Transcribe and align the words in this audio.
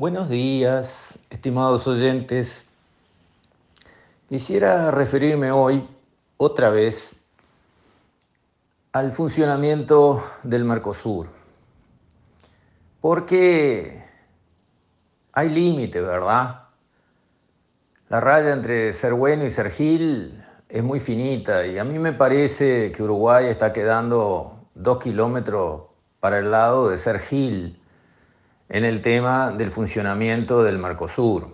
Buenos 0.00 0.30
días, 0.30 1.18
estimados 1.28 1.86
oyentes. 1.86 2.64
Quisiera 4.30 4.90
referirme 4.90 5.52
hoy 5.52 5.86
otra 6.38 6.70
vez 6.70 7.12
al 8.92 9.12
funcionamiento 9.12 10.24
del 10.42 10.64
Mercosur, 10.64 11.28
porque 13.02 14.02
hay 15.34 15.50
límite, 15.50 16.00
¿verdad? 16.00 16.62
La 18.08 18.20
raya 18.20 18.54
entre 18.54 18.94
ser 18.94 19.12
bueno 19.12 19.44
y 19.44 19.50
ser 19.50 19.70
gil 19.70 20.42
es 20.70 20.82
muy 20.82 20.98
finita 20.98 21.66
y 21.66 21.78
a 21.78 21.84
mí 21.84 21.98
me 21.98 22.14
parece 22.14 22.90
que 22.90 23.02
Uruguay 23.02 23.48
está 23.48 23.74
quedando 23.74 24.66
dos 24.74 24.98
kilómetros 25.02 25.82
para 26.20 26.38
el 26.38 26.50
lado 26.50 26.88
de 26.88 26.96
ser 26.96 27.18
gil 27.18 27.79
en 28.70 28.84
el 28.84 29.02
tema 29.02 29.50
del 29.50 29.72
funcionamiento 29.72 30.62
del 30.62 30.78
Mercosur. 30.78 31.48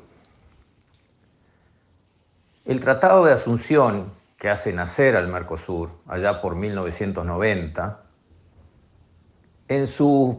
El 2.67 2.79
Tratado 2.81 3.25
de 3.25 3.33
Asunción, 3.33 4.13
que 4.37 4.51
hace 4.51 4.73
nacer 4.73 5.17
al 5.17 5.29
Mercosur 5.29 5.91
allá 6.07 6.43
por 6.43 6.55
1990, 6.57 8.03
en 9.69 9.87
sus 9.87 10.37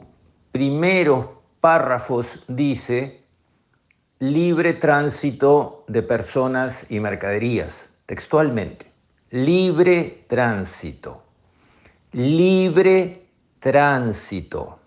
primeros 0.52 1.26
párrafos 1.60 2.44
dice 2.48 3.24
libre 4.20 4.74
tránsito 4.74 5.84
de 5.88 6.04
personas 6.04 6.86
y 6.90 7.00
mercaderías, 7.00 7.90
textualmente. 8.06 8.92
Libre 9.32 10.26
tránsito. 10.28 11.24
Libre 12.12 13.26
tránsito. 13.60 14.80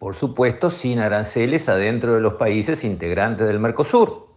Por 0.00 0.16
supuesto, 0.16 0.70
sin 0.70 0.98
aranceles 0.98 1.68
adentro 1.68 2.14
de 2.14 2.22
los 2.22 2.32
países 2.34 2.84
integrantes 2.84 3.46
del 3.46 3.60
Mercosur. 3.60 4.28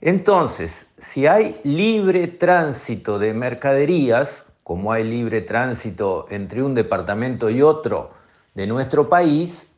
Entonces, 0.00 0.86
si 0.96 1.26
hay 1.26 1.60
libre 1.62 2.26
tránsito 2.26 3.18
de 3.18 3.34
mercaderías, 3.34 4.46
como 4.64 4.92
hay 4.92 5.04
libre 5.04 5.42
tránsito 5.42 6.24
entre 6.30 6.62
un 6.62 6.74
departamento 6.74 7.50
y 7.50 7.60
otro 7.60 8.12
de 8.54 8.66
nuestro 8.66 9.10
país, 9.10 9.68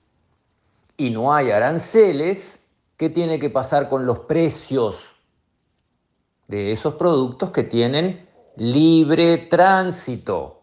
y 0.97 1.11
no 1.11 1.35
hay 1.35 1.51
aranceles, 1.51 2.61
¿qué 2.97 3.11
tiene 3.11 3.41
que 3.41 3.51
pasar 3.51 3.89
con 3.89 4.07
los 4.07 4.21
precios 4.21 5.17
de 6.47 6.71
esos 6.71 6.95
productos 6.95 7.51
que 7.51 7.65
tienen 7.65 8.29
libre 8.55 9.39
tránsito? 9.39 10.60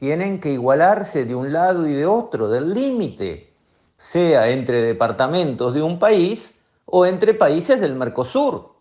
Tienen 0.00 0.40
que 0.40 0.50
igualarse 0.50 1.26
de 1.26 1.34
un 1.34 1.52
lado 1.52 1.86
y 1.86 1.92
de 1.92 2.06
otro 2.06 2.48
del 2.48 2.72
límite, 2.72 3.52
sea 3.98 4.48
entre 4.48 4.80
departamentos 4.80 5.74
de 5.74 5.82
un 5.82 5.98
país 5.98 6.58
o 6.86 7.04
entre 7.04 7.34
países 7.34 7.78
del 7.82 7.94
Mercosur. 7.94 8.76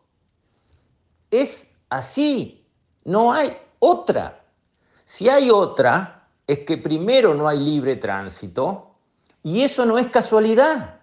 Es 1.30 1.68
así, 1.90 2.66
no 3.04 3.34
hay 3.34 3.58
otra. 3.80 4.46
Si 5.04 5.28
hay 5.28 5.52
otra, 5.52 6.26
es 6.48 6.60
que 6.60 6.78
primero 6.78 7.34
no 7.34 7.50
hay 7.50 7.60
libre 7.60 7.98
tránsito 7.98 8.96
y 9.44 9.64
eso 9.64 9.86
no 9.86 9.98
es 9.98 10.08
casualidad, 10.08 11.02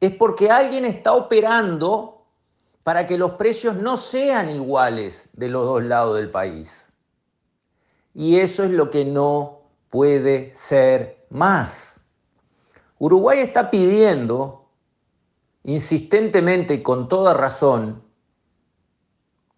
es 0.00 0.12
porque 0.16 0.50
alguien 0.50 0.84
está 0.84 1.12
operando 1.12 2.26
para 2.82 3.06
que 3.06 3.16
los 3.16 3.34
precios 3.34 3.76
no 3.76 3.96
sean 3.96 4.50
iguales 4.50 5.28
de 5.34 5.48
los 5.50 5.64
dos 5.66 5.84
lados 5.84 6.16
del 6.16 6.32
país. 6.32 6.85
Y 8.18 8.40
eso 8.40 8.64
es 8.64 8.70
lo 8.70 8.88
que 8.88 9.04
no 9.04 9.60
puede 9.90 10.54
ser 10.56 11.26
más. 11.28 12.00
Uruguay 12.98 13.40
está 13.40 13.70
pidiendo 13.70 14.70
insistentemente 15.64 16.72
y 16.72 16.82
con 16.82 17.08
toda 17.08 17.34
razón 17.34 18.02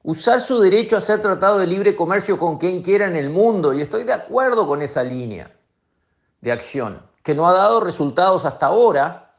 usar 0.03 0.41
su 0.41 0.59
derecho 0.59 0.97
a 0.97 1.01
ser 1.01 1.23
tratado 1.23 1.59
de 1.59 1.69
libre 1.69 1.95
comercio 1.95 2.37
con 2.37 2.59
quien 2.59 2.83
quiera 2.83 3.07
en 3.07 3.15
el 3.15 3.31
mundo 3.31 3.73
y 3.73 3.81
estoy 3.81 4.03
de 4.03 4.13
acuerdo 4.13 4.67
con 4.67 4.83
esa 4.83 5.05
línea 5.05 5.57
de 6.41 6.51
acción 6.51 7.01
que 7.23 7.37
no 7.37 7.47
ha 7.47 7.53
dado 7.53 7.79
resultados 7.79 8.45
hasta 8.45 8.67
ahora. 8.67 9.37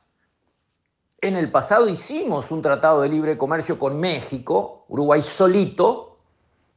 En 1.19 1.35
el 1.35 1.52
pasado 1.52 1.90
hicimos 1.90 2.52
un 2.52 2.62
tratado 2.62 3.02
de 3.02 3.09
libre 3.09 3.38
comercio 3.38 3.78
con 3.78 4.00
México, 4.00 4.85
Uruguay 4.88 5.22
solito, 5.22 6.09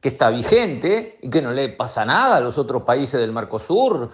que 0.03 0.09
está 0.09 0.29
vigente 0.31 1.17
y 1.21 1.29
que 1.29 1.41
no 1.41 1.53
le 1.53 1.69
pasa 1.69 2.03
nada 2.03 2.35
a 2.35 2.41
los 2.41 2.57
otros 2.57 2.83
países 2.83 3.21
del 3.21 3.31
Mercosur, 3.31 4.11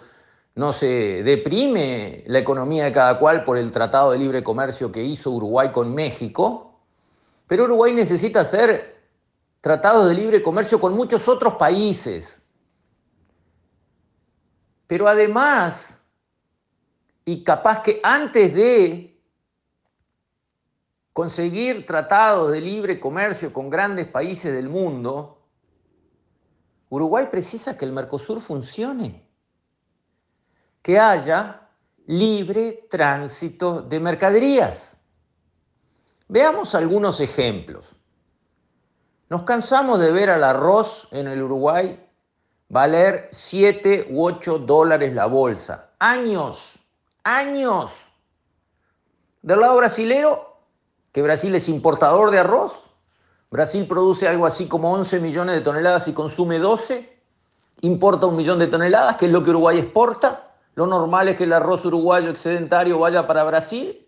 no 0.53 0.71
se 0.71 1.23
deprime 1.23 2.23
la 2.27 2.37
economía 2.37 2.85
de 2.85 2.91
cada 2.91 3.17
cual 3.17 3.43
por 3.43 3.57
el 3.57 3.71
tratado 3.71 4.11
de 4.11 4.19
libre 4.19 4.43
comercio 4.43 4.91
que 4.91 5.03
hizo 5.03 5.31
Uruguay 5.31 5.71
con 5.71 5.91
México, 5.95 6.79
pero 7.47 7.63
Uruguay 7.63 7.91
necesita 7.91 8.41
hacer 8.41 9.01
tratados 9.61 10.07
de 10.07 10.13
libre 10.13 10.43
comercio 10.43 10.79
con 10.79 10.93
muchos 10.93 11.27
otros 11.27 11.55
países. 11.55 12.39
Pero 14.85 15.07
además, 15.07 16.03
y 17.25 17.43
capaz 17.43 17.81
que 17.81 17.99
antes 18.03 18.53
de 18.53 19.19
conseguir 21.13 21.87
tratados 21.87 22.51
de 22.51 22.61
libre 22.61 22.99
comercio 22.99 23.51
con 23.51 23.71
grandes 23.71 24.05
países 24.05 24.53
del 24.53 24.69
mundo, 24.69 25.37
Uruguay 26.89 27.27
precisa 27.31 27.77
que 27.77 27.85
el 27.85 27.91
Mercosur 27.91 28.41
funcione, 28.41 29.25
que 30.81 30.99
haya 30.99 31.69
libre 32.07 32.87
tránsito 32.89 33.83
de 33.83 33.99
mercaderías. 33.99 34.97
Veamos 36.27 36.73
algunos 36.73 37.19
ejemplos. 37.19 37.95
Nos 39.29 39.43
cansamos 39.43 39.99
de 39.99 40.11
ver 40.11 40.31
al 40.31 40.43
arroz 40.43 41.07
en 41.11 41.27
el 41.27 41.43
Uruguay 41.43 42.03
valer 42.69 43.29
7 43.31 44.07
u 44.09 44.25
8 44.25 44.59
dólares 44.59 45.13
la 45.13 45.27
bolsa. 45.27 45.91
Años, 45.99 46.79
años. 47.23 47.91
Del 49.41 49.59
lado 49.59 49.77
brasilero, 49.77 50.57
que 51.11 51.21
Brasil 51.21 51.53
es 51.55 51.69
importador 51.69 52.31
de 52.31 52.39
arroz, 52.39 52.88
Brasil 53.51 53.87
produce 53.87 54.27
algo 54.27 54.45
así 54.45 54.67
como 54.67 54.91
11 54.93 55.19
millones 55.19 55.55
de 55.55 55.61
toneladas 55.61 56.07
y 56.07 56.13
consume 56.13 56.59
12, 56.59 57.17
importa 57.81 58.27
un 58.27 58.35
millón 58.35 58.59
de 58.59 58.67
toneladas, 58.67 59.15
que 59.17 59.25
es 59.25 59.31
lo 59.31 59.43
que 59.43 59.49
Uruguay 59.49 59.79
exporta. 59.79 60.53
Lo 60.75 60.85
normal 60.85 61.29
es 61.29 61.35
que 61.35 61.45
el 61.45 61.53
arroz 61.53 61.83
uruguayo 61.83 62.29
excedentario 62.29 62.99
vaya 62.99 63.25
para 63.27 63.43
Brasil 63.43 64.07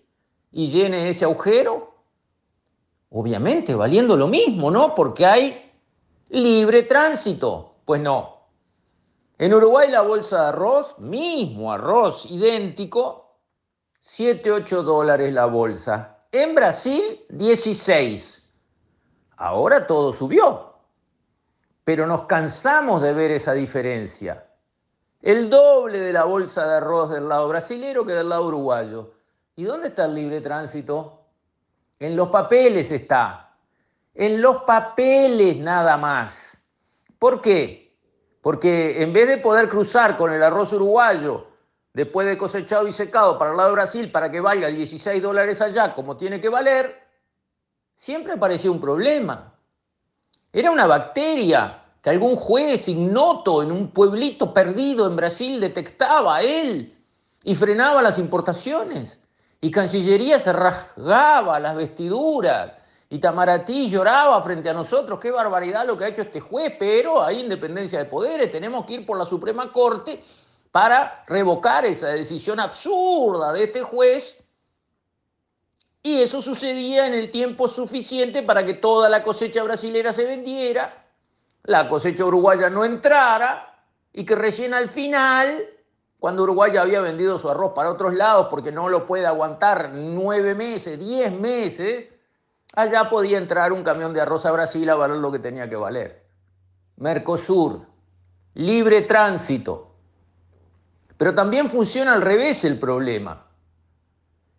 y 0.52 0.70
llene 0.70 1.10
ese 1.10 1.26
agujero. 1.26 1.96
Obviamente, 3.10 3.76
valiendo 3.76 4.16
lo 4.16 4.28
mismo, 4.28 4.72
¿no? 4.72 4.96
Porque 4.96 5.26
hay 5.26 5.72
libre 6.30 6.84
tránsito. 6.84 7.76
Pues 7.84 8.00
no. 8.00 8.48
En 9.38 9.54
Uruguay 9.54 9.90
la 9.90 10.02
bolsa 10.02 10.44
de 10.44 10.48
arroz, 10.50 10.98
mismo 11.00 11.74
arroz 11.74 12.26
idéntico, 12.30 13.40
7, 14.00 14.52
8 14.52 14.84
dólares 14.84 15.34
la 15.34 15.46
bolsa. 15.46 16.26
En 16.32 16.56
Brasil, 16.56 17.26
16. 17.30 18.41
Ahora 19.44 19.88
todo 19.88 20.14
subió, 20.14 20.76
pero 21.84 22.06
nos 22.06 22.28
cansamos 22.28 23.02
de 23.02 23.12
ver 23.12 23.32
esa 23.32 23.54
diferencia. 23.54 24.46
El 25.20 25.50
doble 25.50 25.98
de 25.98 26.14
la 26.14 26.26
bolsa 26.26 26.68
de 26.68 26.76
arroz 26.76 27.10
del 27.10 27.28
lado 27.28 27.48
brasilero 27.48 28.06
que 28.06 28.14
del 28.14 28.30
lado 28.30 28.46
uruguayo. 28.46 29.14
¿Y 29.56 29.64
dónde 29.64 29.88
está 29.88 30.06
el 30.06 30.14
libre 30.14 30.42
tránsito? 30.42 31.24
En 31.98 32.16
los 32.16 32.30
papeles 32.30 32.92
está. 32.92 33.56
En 34.14 34.44
los 34.44 34.58
papeles 34.62 35.58
nada 35.58 35.98
más. 35.98 36.62
¿Por 37.18 37.42
qué? 37.42 37.96
Porque 38.42 39.02
en 39.02 39.12
vez 39.12 39.28
de 39.28 39.38
poder 39.38 39.70
cruzar 39.70 40.18
con 40.18 40.32
el 40.32 40.44
arroz 40.44 40.72
uruguayo 40.74 41.48
después 41.94 42.28
de 42.28 42.38
cosechado 42.38 42.88
y 42.88 42.92
secado 42.92 43.40
para 43.40 43.50
el 43.50 43.58
lado 43.58 43.70
de 43.70 43.76
Brasil 43.76 44.12
para 44.12 44.30
que 44.30 44.40
valga 44.40 44.68
16 44.68 45.20
dólares 45.20 45.62
allá 45.62 45.96
como 45.96 46.16
tiene 46.16 46.40
que 46.40 46.50
valer, 46.50 47.01
siempre 48.02 48.34
aparecía 48.34 48.72
un 48.72 48.82
problema. 48.82 49.54
Era 50.52 50.72
una 50.72 50.88
bacteria 50.88 51.84
que 52.02 52.10
algún 52.10 52.36
juez 52.36 52.88
ignoto 52.88 53.62
en 53.62 53.72
un 53.72 53.92
pueblito 53.92 54.52
perdido 54.52 55.06
en 55.06 55.16
Brasil 55.16 55.62
detectaba 55.62 56.38
a 56.38 56.42
él 56.42 56.98
y 57.44 57.54
frenaba 57.54 58.02
las 58.02 58.18
importaciones. 58.18 59.20
Y 59.62 59.70
Cancillería 59.70 60.40
se 60.40 60.52
rasgaba 60.52 61.60
las 61.60 61.76
vestiduras. 61.76 62.72
Y 63.08 63.20
Tamaratí 63.20 63.88
lloraba 63.88 64.42
frente 64.42 64.72
a 64.72 64.74
nosotros, 64.74 65.20
qué 65.20 65.30
barbaridad 65.30 65.86
lo 65.86 65.96
que 65.96 66.06
ha 66.06 66.08
hecho 66.08 66.24
este 66.24 66.40
juez, 66.40 66.74
pero 66.80 67.22
hay 67.22 67.42
independencia 67.42 68.00
de 68.00 68.06
poderes, 68.06 68.52
tenemos 68.52 68.84
que 68.88 68.94
ir 68.96 69.06
por 69.06 69.20
la 69.20 69.26
Suprema 69.26 69.72
Corte 69.72 70.24
para 70.72 71.24
revocar 71.28 71.86
esa 71.86 72.08
decisión 72.08 72.60
absurda 72.60 73.54
de 73.54 73.66
este 73.66 73.84
juez 73.84 74.41
y 76.04 76.22
eso 76.22 76.42
sucedía 76.42 77.08
en 77.08 77.14
el 77.14 77.32
tiempo 77.32 77.68
suficiente 77.68 78.44
para 78.44 78.66
que 78.66 78.74
toda 78.74 79.10
la 79.10 79.24
cosecha 79.24 79.64
brasilera 79.64 80.12
se 80.14 80.26
vendiera, 80.26 81.06
la 81.64 81.88
cosecha 81.88 82.26
uruguaya 82.26 82.70
no 82.70 82.84
entrara 82.86 83.84
y 84.14 84.26
que 84.26 84.36
recién 84.36 84.74
al 84.74 84.90
final 84.90 85.64
cuando 86.22 86.44
Uruguay 86.44 86.72
ya 86.72 86.84
había 86.84 87.02
vendido 87.02 87.40
su 87.40 87.50
arroz 87.50 87.74
para 87.74 87.90
otros 87.90 88.14
lados 88.14 88.46
porque 88.52 88.72
no 88.72 88.90
lo 88.90 89.08
puede 89.08 89.26
aguantar 89.26 89.90
nueve 89.92 90.54
meses, 90.54 91.00
diez 91.00 91.32
meses, 91.32 92.10
allá 92.76 93.10
podía 93.10 93.40
entrar 93.40 93.74
un 93.74 93.84
camión 93.84 94.14
de 94.14 94.22
arroz 94.22 94.46
a 94.46 94.52
Brasil 94.52 94.88
a 94.92 94.96
valer 94.96 95.18
lo 95.18 95.32
que 95.32 95.40
tenía 95.40 95.68
que 95.68 95.76
valer. 95.76 96.24
Mercosur, 96.98 97.88
libre 98.54 99.02
tránsito. 99.02 99.96
Pero 101.18 101.34
también 101.34 101.72
funciona 101.72 102.14
al 102.14 102.22
revés 102.22 102.66
el 102.66 102.78
problema. 102.78 103.48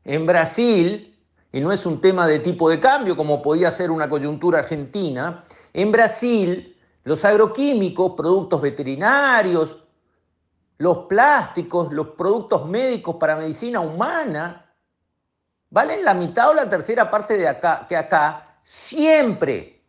En 0.03 0.27
Brasil, 0.27 1.12
y 1.53 1.61
no 1.61 1.71
es 1.71 1.85
un 1.85 2.01
tema 2.01 2.27
de 2.27 2.41
tipo 2.41 2.69
de 2.71 2.81
cambio 2.81 3.17
como 3.17 3.43
podía 3.43 3.71
ser 3.71 3.91
una 3.91 4.09
coyuntura 4.09 4.61
argentina, 4.61 5.45
en 5.73 5.93
Brasil 5.93 6.77
los 7.05 7.25
agroquímicos, 7.25 8.15
productos 8.17 8.61
veterinarios, 8.61 9.77
los 10.79 10.99
plásticos, 11.07 11.93
los 11.93 12.09
productos 12.09 12.67
médicos 12.67 13.17
para 13.17 13.37
medicina 13.37 13.81
humana, 13.81 14.75
valen 15.71 16.05
la 16.05 16.15
mitad 16.15 16.51
o 16.51 16.55
la 16.55 16.69
tercera 16.69 17.11
parte 17.11 17.37
de 17.37 17.49
acá 17.49 17.87
que 17.89 17.97
acá, 17.97 18.59
siempre, 18.65 19.83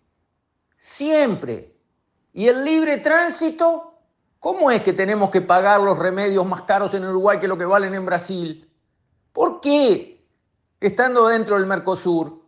siempre. 0.80 1.75
Y 2.33 2.48
el 2.48 2.66
libre 2.66 2.98
tránsito, 2.98 4.00
¿cómo 4.39 4.69
es 4.69 4.81
que 4.81 4.92
tenemos 4.92 5.30
que 5.30 5.42
pagar 5.42 5.81
los 5.81 5.98
remedios 5.98 6.45
más 6.45 6.63
caros 6.63 6.94
en 6.94 7.06
Uruguay 7.06 7.39
que 7.39 7.48
lo 7.48 7.57
que 7.57 7.66
valen 7.66 7.94
en 7.95 8.06
Brasil? 8.06 8.69
¿Por 9.31 9.62
qué? 9.62 10.12
Estando 10.83 11.30
dentro 11.30 11.56
del 11.56 11.65
Mercosur. 11.65 12.44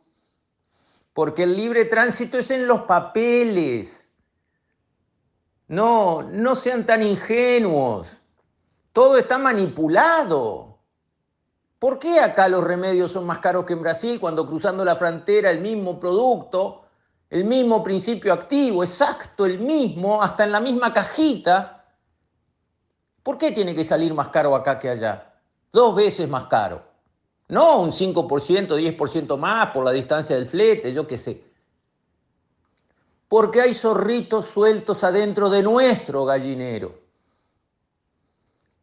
Porque 1.13 1.43
el 1.43 1.55
libre 1.55 1.85
tránsito 1.85 2.37
es 2.37 2.51
en 2.51 2.67
los 2.67 2.81
papeles. 2.81 4.09
No, 5.69 6.21
no 6.21 6.53
sean 6.53 6.85
tan 6.85 7.01
ingenuos. 7.01 8.19
Todo 8.91 9.17
está 9.17 9.37
manipulado. 9.37 10.79
¿Por 11.79 11.97
qué 11.97 12.19
acá 12.19 12.49
los 12.49 12.61
remedios 12.61 13.13
son 13.13 13.25
más 13.25 13.39
caros 13.39 13.63
que 13.63 13.71
en 13.71 13.81
Brasil 13.81 14.19
cuando 14.19 14.45
cruzando 14.45 14.83
la 14.83 14.97
frontera 14.97 15.49
el 15.49 15.61
mismo 15.61 15.97
producto, 15.97 16.87
el 17.29 17.45
mismo 17.45 17.81
principio 17.81 18.33
activo, 18.33 18.83
exacto, 18.83 19.45
el 19.45 19.59
mismo, 19.59 20.21
hasta 20.21 20.43
en 20.43 20.51
la 20.51 20.59
misma 20.59 20.91
cajita? 20.91 21.85
¿Por 23.23 23.37
qué 23.37 23.53
tiene 23.53 23.73
que 23.73 23.85
salir 23.85 24.13
más 24.13 24.27
caro 24.27 24.53
acá 24.53 24.77
que 24.77 24.89
allá? 24.89 25.35
Dos 25.71 25.95
veces 25.95 26.27
más 26.27 26.47
caro. 26.47 26.94
No 27.47 27.81
un 27.81 27.91
5%, 27.91 28.75
10% 28.75 29.37
más 29.37 29.71
por 29.71 29.85
la 29.85 29.91
distancia 29.91 30.35
del 30.35 30.47
flete, 30.47 30.93
yo 30.93 31.05
qué 31.05 31.17
sé. 31.17 31.43
Porque 33.27 33.61
hay 33.61 33.73
zorritos 33.73 34.47
sueltos 34.47 35.03
adentro 35.03 35.49
de 35.49 35.61
nuestro 35.61 36.25
gallinero 36.25 37.05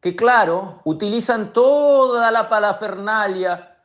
que 0.02 0.16
claro, 0.16 0.80
utilizan 0.82 1.52
toda 1.52 2.32
la 2.32 2.48
palafernalia 2.48 3.78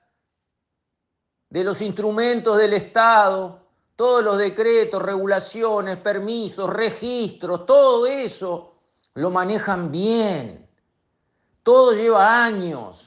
de 1.47 1.63
los 1.63 1.79
instrumentos 1.79 2.57
del 2.57 2.73
Estado, 2.73 3.61
todos 3.95 4.23
los 4.23 4.39
decretos, 4.39 4.99
regulaciones, 4.99 5.97
permisos, 5.97 6.71
registros, 6.71 7.67
todo 7.67 8.07
eso 8.07 8.73
lo 9.13 9.29
manejan 9.29 9.91
bien. 9.91 10.67
Todo 11.61 11.93
lleva 11.93 12.43
años. 12.43 13.06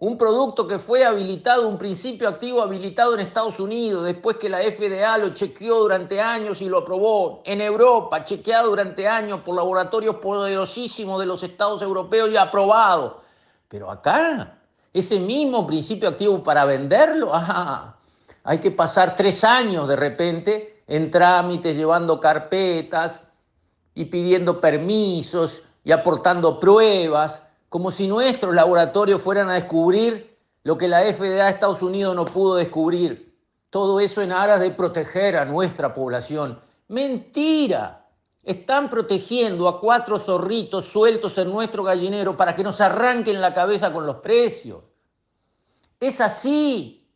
Un 0.00 0.16
producto 0.16 0.66
que 0.66 0.78
fue 0.78 1.04
habilitado, 1.04 1.68
un 1.68 1.76
principio 1.76 2.26
activo 2.26 2.62
habilitado 2.62 3.12
en 3.12 3.20
Estados 3.20 3.60
Unidos, 3.60 4.06
después 4.06 4.38
que 4.38 4.48
la 4.48 4.60
FDA 4.60 5.18
lo 5.18 5.34
chequeó 5.34 5.78
durante 5.80 6.22
años 6.22 6.62
y 6.62 6.70
lo 6.70 6.78
aprobó. 6.78 7.42
En 7.44 7.60
Europa, 7.60 8.24
chequeado 8.24 8.70
durante 8.70 9.06
años 9.06 9.40
por 9.40 9.54
laboratorios 9.54 10.16
poderosísimos 10.16 11.20
de 11.20 11.26
los 11.26 11.42
Estados 11.42 11.82
europeos 11.82 12.30
y 12.30 12.38
aprobado. 12.38 13.20
Pero 13.68 13.90
acá, 13.90 14.56
ese 14.94 15.20
mismo 15.20 15.66
principio 15.66 16.08
activo 16.08 16.42
para 16.42 16.64
venderlo, 16.64 17.32
hay 18.44 18.58
que 18.58 18.70
pasar 18.70 19.14
tres 19.14 19.44
años 19.44 19.86
de 19.86 19.96
repente 19.96 20.82
en 20.86 21.10
trámites, 21.10 21.76
llevando 21.76 22.18
carpetas 22.18 23.20
y 23.94 24.06
pidiendo 24.06 24.62
permisos 24.62 25.62
y 25.84 25.92
aportando 25.92 26.58
pruebas 26.58 27.42
como 27.70 27.92
si 27.92 28.08
nuestros 28.08 28.52
laboratorios 28.52 29.22
fueran 29.22 29.48
a 29.48 29.54
descubrir 29.54 30.36
lo 30.64 30.76
que 30.76 30.88
la 30.88 31.00
FDA 31.02 31.44
de 31.44 31.50
Estados 31.50 31.80
Unidos 31.80 32.14
no 32.16 32.24
pudo 32.24 32.56
descubrir. 32.56 33.32
Todo 33.70 34.00
eso 34.00 34.20
en 34.20 34.32
aras 34.32 34.60
de 34.60 34.72
proteger 34.72 35.36
a 35.36 35.44
nuestra 35.44 35.94
población. 35.94 36.60
Mentira. 36.88 38.08
Están 38.42 38.90
protegiendo 38.90 39.68
a 39.68 39.80
cuatro 39.80 40.18
zorritos 40.18 40.86
sueltos 40.86 41.38
en 41.38 41.48
nuestro 41.48 41.84
gallinero 41.84 42.36
para 42.36 42.56
que 42.56 42.64
nos 42.64 42.80
arranquen 42.80 43.40
la 43.40 43.54
cabeza 43.54 43.92
con 43.92 44.04
los 44.04 44.16
precios. 44.16 44.82
Es 46.00 46.20
así. 46.20 47.06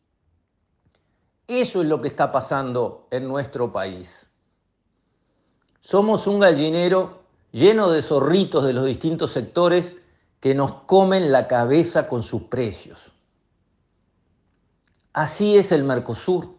Eso 1.47 1.81
es 1.81 1.87
lo 1.87 1.99
que 1.99 2.07
está 2.07 2.31
pasando 2.31 3.07
en 3.11 3.27
nuestro 3.27 3.73
país. 3.73 4.29
Somos 5.81 6.27
un 6.27 6.39
gallinero 6.39 7.23
lleno 7.51 7.91
de 7.91 8.01
zorritos 8.01 8.63
de 8.63 8.73
los 8.73 8.85
distintos 8.85 9.31
sectores 9.31 9.95
que 10.45 10.53
nos 10.53 10.73
comen 10.83 11.31
la 11.31 11.47
cabeza 11.47 12.07
con 12.07 12.21
sus 12.21 12.43
precios. 12.43 13.11
Así 15.11 15.57
es 15.57 15.71
el 15.71 15.83
Mercosur. 15.83 16.49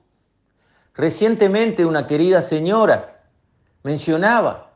Recientemente 0.92 1.86
una 1.86 2.08
querida 2.08 2.42
señora 2.42 3.22
mencionaba 3.84 4.72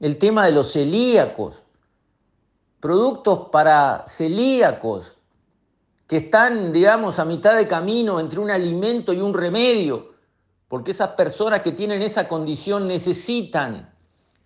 el 0.00 0.18
tema 0.18 0.44
de 0.44 0.52
los 0.52 0.70
celíacos, 0.70 1.62
productos 2.78 3.48
para 3.50 4.04
celíacos 4.06 5.16
que 6.06 6.18
están, 6.18 6.74
digamos, 6.74 7.18
a 7.18 7.24
mitad 7.24 7.56
de 7.56 7.66
camino 7.66 8.20
entre 8.20 8.38
un 8.38 8.50
alimento 8.50 9.14
y 9.14 9.22
un 9.22 9.32
remedio, 9.32 10.12
porque 10.68 10.90
esas 10.90 11.08
personas 11.12 11.62
que 11.62 11.72
tienen 11.72 12.02
esa 12.02 12.28
condición 12.28 12.86
necesitan 12.86 13.94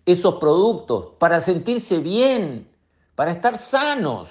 esos 0.07 0.37
productos 0.37 1.15
para 1.19 1.41
sentirse 1.41 1.99
bien, 1.99 2.73
para 3.15 3.33
estar 3.33 3.59
sanos. 3.59 4.29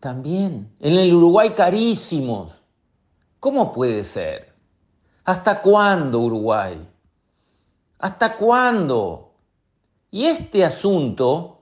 También 0.00 0.74
en 0.80 0.94
el 0.94 1.14
Uruguay 1.14 1.54
carísimos. 1.54 2.52
¿Cómo 3.40 3.72
puede 3.72 4.04
ser? 4.04 4.52
¿Hasta 5.24 5.62
cuándo 5.62 6.20
Uruguay? 6.20 6.88
¿Hasta 7.98 8.36
cuándo? 8.36 9.34
Y 10.10 10.24
este 10.24 10.64
asunto 10.64 11.60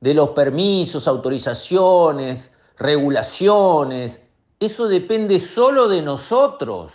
de 0.00 0.14
los 0.14 0.30
permisos, 0.30 1.06
autorizaciones, 1.06 2.50
regulaciones, 2.76 4.20
eso 4.58 4.88
depende 4.88 5.38
solo 5.40 5.88
de 5.88 6.02
nosotros. 6.02 6.92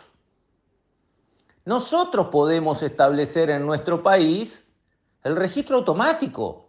Nosotros 1.66 2.28
podemos 2.28 2.84
establecer 2.84 3.50
en 3.50 3.66
nuestro 3.66 4.02
país 4.02 4.66
el 5.24 5.36
registro 5.36 5.78
automático. 5.78 6.69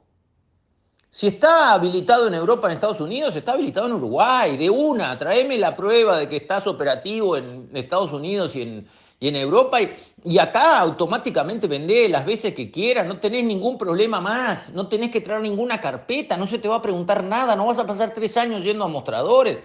Si 1.12 1.26
está 1.26 1.72
habilitado 1.72 2.28
en 2.28 2.34
Europa, 2.34 2.68
en 2.68 2.74
Estados 2.74 3.00
Unidos, 3.00 3.34
está 3.34 3.52
habilitado 3.52 3.86
en 3.86 3.94
Uruguay. 3.94 4.56
De 4.56 4.70
una, 4.70 5.18
tráeme 5.18 5.58
la 5.58 5.74
prueba 5.74 6.18
de 6.18 6.28
que 6.28 6.36
estás 6.36 6.68
operativo 6.68 7.36
en 7.36 7.68
Estados 7.74 8.12
Unidos 8.12 8.54
y 8.54 8.62
en, 8.62 8.88
en 9.18 9.34
Europa. 9.34 9.82
Y, 9.82 9.90
y, 10.24 10.38
acá 10.38 10.78
automáticamente 10.78 11.66
vendé 11.66 12.08
las 12.08 12.24
veces 12.24 12.54
que 12.54 12.70
quieras. 12.70 13.08
No 13.08 13.18
tenés 13.18 13.44
ningún 13.44 13.76
problema 13.76 14.20
más. 14.20 14.68
No 14.68 14.86
tenés 14.86 15.10
que 15.10 15.20
traer 15.20 15.40
ninguna 15.40 15.80
carpeta. 15.80 16.36
No 16.36 16.46
se 16.46 16.60
te 16.60 16.68
va 16.68 16.76
a 16.76 16.82
preguntar 16.82 17.24
nada. 17.24 17.56
No 17.56 17.66
vas 17.66 17.78
a 17.78 17.86
pasar 17.88 18.14
tres 18.14 18.36
años 18.36 18.62
yendo 18.62 18.84
a 18.84 18.88
mostradores. 18.88 19.58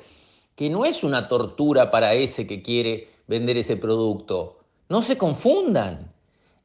Que 0.55 0.71
no 0.71 0.83
es 0.83 1.03
una 1.03 1.27
tortura 1.27 1.91
para 1.91 2.15
ese 2.15 2.47
que 2.47 2.63
quiere 2.63 3.09
vender 3.27 3.57
ese 3.57 3.77
producto. 3.77 4.61
No 4.89 5.03
se 5.03 5.15
confundan. 5.15 6.14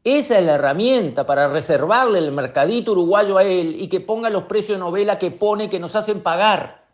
Esa 0.03 0.39
es 0.39 0.47
la 0.47 0.55
herramienta 0.55 1.27
para 1.27 1.49
reservarle 1.49 2.21
el 2.21 2.33
mercadito 2.33 2.93
uruguayo 2.93 3.37
a 3.37 3.45
él 3.45 3.77
y 3.79 3.89
que 3.89 4.01
ponga 4.01 4.31
los 4.31 4.45
precios 4.45 4.79
de 4.79 4.85
novela 4.85 5.19
que 5.19 5.31
pone 5.31 5.69
que 5.69 5.79
nos 5.79 5.95
hacen 5.95 6.23
pagar. 6.23 6.87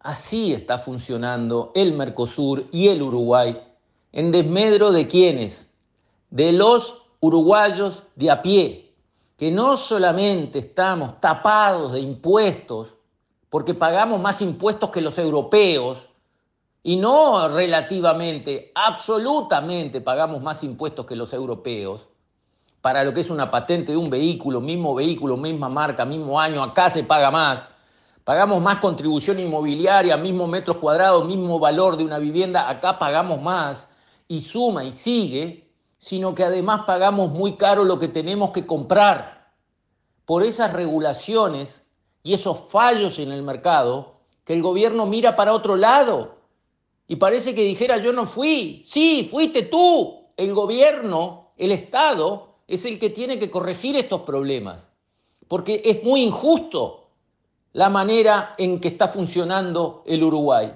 Así 0.00 0.52
está 0.52 0.78
funcionando 0.78 1.72
el 1.74 1.94
Mercosur 1.94 2.66
y 2.70 2.88
el 2.88 3.02
Uruguay. 3.02 3.60
¿En 4.12 4.30
desmedro 4.30 4.92
de 4.92 5.08
quiénes? 5.08 5.68
De 6.30 6.52
los 6.52 7.06
uruguayos 7.20 8.02
de 8.14 8.30
a 8.30 8.42
pie, 8.42 8.92
que 9.36 9.50
no 9.50 9.76
solamente 9.76 10.60
estamos 10.60 11.20
tapados 11.20 11.92
de 11.92 12.00
impuestos, 12.00 12.88
porque 13.48 13.74
pagamos 13.74 14.20
más 14.20 14.42
impuestos 14.42 14.90
que 14.90 15.00
los 15.00 15.18
europeos, 15.18 16.05
y 16.86 16.94
no 16.94 17.48
relativamente, 17.48 18.70
absolutamente 18.72 20.00
pagamos 20.00 20.40
más 20.40 20.62
impuestos 20.62 21.04
que 21.04 21.16
los 21.16 21.32
europeos 21.32 22.06
para 22.80 23.02
lo 23.02 23.12
que 23.12 23.22
es 23.22 23.30
una 23.30 23.50
patente 23.50 23.90
de 23.90 23.98
un 23.98 24.08
vehículo, 24.08 24.60
mismo 24.60 24.94
vehículo, 24.94 25.36
misma 25.36 25.68
marca, 25.68 26.04
mismo 26.04 26.40
año, 26.40 26.62
acá 26.62 26.88
se 26.88 27.02
paga 27.02 27.32
más. 27.32 27.64
Pagamos 28.22 28.62
más 28.62 28.78
contribución 28.78 29.40
inmobiliaria, 29.40 30.16
mismo 30.16 30.46
metros 30.46 30.76
cuadrados, 30.76 31.26
mismo 31.26 31.58
valor 31.58 31.96
de 31.96 32.04
una 32.04 32.20
vivienda, 32.20 32.70
acá 32.70 33.00
pagamos 33.00 33.42
más 33.42 33.88
y 34.28 34.42
suma 34.42 34.84
y 34.84 34.92
sigue, 34.92 35.68
sino 35.98 36.36
que 36.36 36.44
además 36.44 36.82
pagamos 36.86 37.32
muy 37.32 37.56
caro 37.56 37.82
lo 37.82 37.98
que 37.98 38.06
tenemos 38.06 38.52
que 38.52 38.64
comprar 38.64 39.48
por 40.24 40.44
esas 40.44 40.72
regulaciones 40.72 41.84
y 42.22 42.34
esos 42.34 42.60
fallos 42.70 43.18
en 43.18 43.32
el 43.32 43.42
mercado 43.42 44.20
que 44.44 44.54
el 44.54 44.62
gobierno 44.62 45.06
mira 45.06 45.34
para 45.34 45.52
otro 45.52 45.74
lado 45.74 46.35
y 47.08 47.16
parece 47.16 47.54
que 47.54 47.62
dijera 47.62 47.98
yo 47.98 48.12
no 48.12 48.26
fui. 48.26 48.82
Sí, 48.86 49.28
fuiste 49.30 49.62
tú. 49.62 50.26
El 50.36 50.52
gobierno, 50.52 51.52
el 51.56 51.72
Estado, 51.72 52.56
es 52.66 52.84
el 52.84 52.98
que 52.98 53.10
tiene 53.10 53.38
que 53.38 53.50
corregir 53.50 53.96
estos 53.96 54.22
problemas. 54.22 54.82
Porque 55.48 55.82
es 55.84 56.02
muy 56.02 56.22
injusto 56.22 57.08
la 57.72 57.88
manera 57.88 58.54
en 58.58 58.80
que 58.80 58.88
está 58.88 59.08
funcionando 59.08 60.02
el 60.06 60.24
Uruguay. 60.24 60.72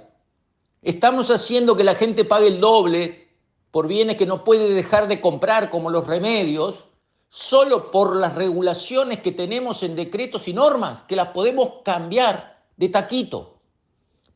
Estamos 0.82 1.30
haciendo 1.30 1.76
que 1.76 1.84
la 1.84 1.94
gente 1.94 2.25
pague 2.25 2.46
el 2.46 2.60
doble 2.60 3.28
por 3.70 3.87
bienes 3.87 4.16
que 4.16 4.26
no 4.26 4.44
puede 4.44 4.72
dejar 4.72 5.08
de 5.08 5.20
comprar, 5.20 5.70
como 5.70 5.90
los 5.90 6.06
remedios, 6.06 6.84
solo 7.28 7.90
por 7.90 8.16
las 8.16 8.34
regulaciones 8.34 9.20
que 9.20 9.32
tenemos 9.32 9.82
en 9.82 9.94
decretos 9.94 10.49
y 10.49 10.52
normas, 10.52 11.02
que 11.04 11.16
las 11.16 11.28
podemos 11.28 11.82
cambiar 11.84 12.58
de 12.76 12.88
taquito. 12.88 13.59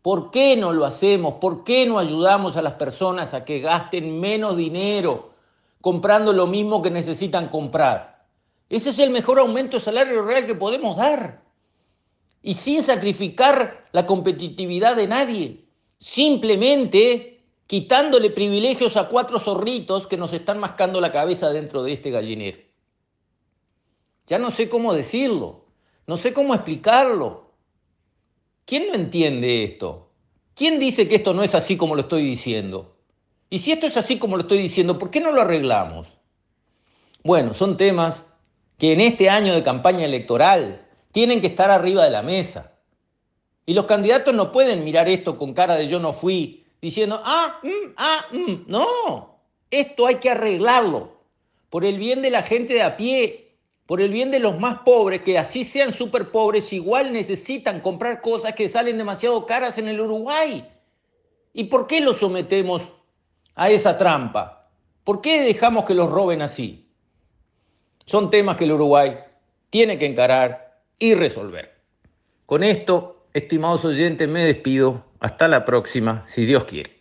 ¿Por 0.05 0.31
qué 0.31 0.55
no 0.55 0.75
lo 0.75 0.85
hacemos? 0.85 1.37
¿Por 1.41 1.65
qué 1.65 1.87
no 1.87 1.99
ayudamos 1.99 2.59
a 2.59 2.63
las 2.63 2.75
personas 2.75 3.33
a 3.33 3.47
que 3.47 3.61
gasten 3.61 4.21
menos 4.21 4.55
dinero 4.55 5.31
comprando 5.81 6.35
lo 6.35 6.47
mismo 6.47 6.83
que 6.83 6.91
necesitan 6.91 7.49
comprar? 7.49 8.27
Ese 8.69 8.91
es 8.91 8.99
el 8.99 9.09
mejor 9.09 9.39
aumento 9.39 9.79
de 9.79 9.83
salario 9.83 10.21
real 10.21 10.45
que 10.45 10.55
podemos 10.55 10.99
dar. 10.99 11.41
Y 12.43 12.55
sin 12.55 12.83
sacrificar 12.83 13.87
la 13.93 14.05
competitividad 14.05 14.95
de 14.95 15.09
nadie. 15.09 15.65
Simplemente 15.97 17.41
quitándole 17.67 18.29
privilegios 18.29 18.99
a 18.99 19.09
cuatro 19.09 19.39
zorritos 19.39 20.07
que 20.07 20.19
nos 20.19 20.35
están 20.35 20.59
mascando 20.59 21.01
la 21.01 21.13
cabeza 21.13 21.49
dentro 21.49 21.83
de 21.83 21.95
este 21.95 22.11
gallinero. 22.11 22.59
Ya 24.27 24.39
no 24.39 24.51
sé 24.51 24.69
cómo 24.69 24.93
decirlo, 24.93 25.65
no 26.07 26.19
sé 26.19 26.35
cómo 26.35 26.55
explicarlo. 26.55 27.44
¿Quién 28.67 28.89
no 28.89 28.95
entiende 28.95 29.65
esto? 29.65 30.11
¿Quién 30.55 30.79
dice 30.79 31.09
que 31.09 31.17
esto 31.17 31.35
no 31.35 31.43
es 31.43 31.55
así 31.55 31.77
como 31.77 31.95
lo 31.95 32.03
estoy 32.03 32.23
diciendo? 32.23 32.97
Y 33.51 33.59
si 33.59 33.73
esto 33.73 33.87
es 33.87 33.97
así 33.97 34.19
como 34.19 34.37
lo 34.37 34.43
estoy 34.43 34.59
diciendo, 34.59 34.99
¿por 34.99 35.11
qué 35.11 35.21
no 35.21 35.33
lo 35.33 35.43
arreglamos? 35.43 36.09
Bueno, 37.23 37.55
son 37.55 37.77
temas 37.77 38.23
que 38.79 38.93
en 38.93 39.01
este 39.01 39.29
año 39.29 39.55
de 39.55 39.63
campaña 39.63 40.05
electoral 40.05 40.87
tienen 41.13 41.41
que 41.41 41.49
estar 41.49 41.71
arriba 41.71 42.05
de 42.05 42.11
la 42.11 42.23
mesa. 42.23 42.73
Y 43.67 43.75
los 43.75 43.87
candidatos 43.87 44.35
no 44.35 44.53
pueden 44.53 44.85
mirar 44.85 45.09
esto 45.09 45.39
con 45.39 45.55
cara 45.55 45.77
de 45.77 45.89
yo 45.89 46.01
no 46.01 46.13
fui, 46.13 46.65
diciendo, 46.81 47.21
ah, 47.25 47.61
mm, 47.63 47.93
ah, 47.97 48.27
mm. 48.33 48.65
no, 48.67 49.39
esto 49.71 50.07
hay 50.07 50.17
que 50.17 50.31
arreglarlo 50.31 51.15
por 51.71 51.85
el 51.85 51.99
bien 51.99 52.23
de 52.23 52.31
la 52.31 52.43
gente 52.43 52.75
de 52.75 52.83
a 52.83 52.97
pie, 52.97 53.44
por 53.87 54.01
el 54.01 54.11
bien 54.11 54.31
de 54.31 54.39
los 54.39 54.59
más 54.59 54.79
pobres, 54.81 55.23
que 55.23 55.39
así 55.39 55.65
sean 55.65 55.93
súper 55.93 56.31
pobres, 56.31 56.73
igual 56.73 57.13
necesitan 57.13 57.81
comprar 57.81 58.21
cosas 58.21 58.55
que 58.55 58.69
salen 58.69 58.97
demasiado 58.97 59.45
caras 59.47 59.77
en 59.79 59.89
el 59.89 60.01
Uruguay. 60.01 60.67
¿Y 61.53 61.65
por 61.65 61.87
qué 61.87 62.01
los 62.01 62.19
sometemos 62.19 62.83
a 63.55 63.71
esa 63.71 63.99
trampa? 63.99 64.71
¿Por 65.05 65.21
qué 65.21 65.43
dejamos 65.43 65.85
que 65.85 65.95
los 65.95 66.11
roben 66.11 66.41
así? 66.41 66.89
Son 68.07 68.31
temas 68.31 68.57
que 68.57 68.65
el 68.65 68.73
Uruguay 68.73 69.19
tiene 69.71 69.99
que 69.99 70.07
encarar 70.07 70.81
y 70.99 71.15
resolver. 71.15 71.75
Con 72.47 72.63
esto, 72.63 73.27
estimados 73.33 73.85
oyentes, 73.85 74.29
me 74.29 74.45
despido. 74.45 75.05
Hasta 75.21 75.49
la 75.49 75.65
próxima, 75.65 76.25
si 76.29 76.45
Dios 76.45 76.65
quiere. 76.65 76.94